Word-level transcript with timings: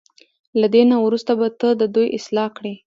له 0.59 0.67
دې 0.73 0.83
نه 0.91 0.97
وروسته 1.05 1.31
به 1.39 1.47
ته 1.59 1.69
د 1.81 1.83
دوی 1.95 2.07
اصلاح 2.17 2.49
کړې. 2.57 2.73